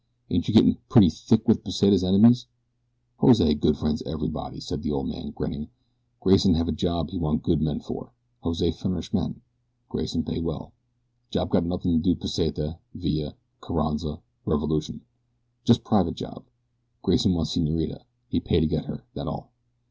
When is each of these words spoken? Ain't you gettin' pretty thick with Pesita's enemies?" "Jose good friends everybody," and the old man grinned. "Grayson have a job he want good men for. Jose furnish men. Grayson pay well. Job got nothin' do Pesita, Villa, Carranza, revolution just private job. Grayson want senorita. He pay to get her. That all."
Ain't 0.31 0.47
you 0.47 0.53
gettin' 0.55 0.79
pretty 0.89 1.11
thick 1.11 1.47
with 1.47 1.63
Pesita's 1.63 2.03
enemies?" 2.03 2.47
"Jose 3.17 3.53
good 3.53 3.77
friends 3.77 4.01
everybody," 4.01 4.59
and 4.71 4.81
the 4.81 4.91
old 4.91 5.07
man 5.07 5.29
grinned. 5.29 5.67
"Grayson 6.21 6.55
have 6.55 6.67
a 6.67 6.71
job 6.71 7.11
he 7.11 7.19
want 7.19 7.43
good 7.43 7.61
men 7.61 7.79
for. 7.81 8.11
Jose 8.39 8.71
furnish 8.71 9.13
men. 9.13 9.41
Grayson 9.89 10.23
pay 10.25 10.39
well. 10.41 10.73
Job 11.29 11.51
got 11.51 11.65
nothin' 11.67 12.01
do 12.01 12.15
Pesita, 12.15 12.79
Villa, 12.95 13.35
Carranza, 13.61 14.19
revolution 14.43 15.01
just 15.65 15.83
private 15.83 16.15
job. 16.15 16.45
Grayson 17.03 17.35
want 17.35 17.49
senorita. 17.49 18.03
He 18.27 18.39
pay 18.39 18.59
to 18.59 18.65
get 18.65 18.85
her. 18.85 19.05
That 19.13 19.27
all." 19.27 19.51